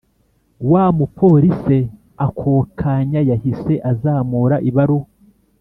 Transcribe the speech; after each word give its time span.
wamupolice 0.71 1.77
akokanya 2.25 3.19
yahise 3.29 3.73
azamura 3.91 4.57
ibaruwa 4.69 5.07